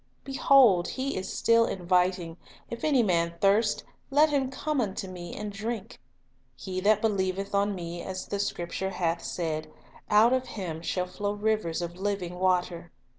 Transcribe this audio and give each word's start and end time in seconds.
Behold, 0.23 0.87
He 0.87 1.15
is 1.15 1.31
still 1.31 1.67
inviting: 1.67 2.37
"If 2.71 2.83
any 2.83 3.03
man 3.03 3.35
thirst, 3.39 3.83
let 4.09 4.29
him 4.31 4.49
come 4.49 4.81
unto 4.81 5.07
Me, 5.07 5.35
and 5.35 5.51
drink. 5.51 5.99
He 6.55 6.79
that 6.79 7.03
believeth 7.03 7.53
on 7.53 7.75
Me, 7.75 8.01
as 8.01 8.25
the 8.25 8.39
Scripture 8.39 8.89
hath 8.89 9.23
said," 9.23 9.71
out 10.09 10.33
of 10.33 10.47
him 10.57 10.81
"shall 10.81 11.05
flow 11.05 11.33
rivers 11.33 11.83
of 11.83 11.97
living 11.97 12.39
water." 12.39 12.91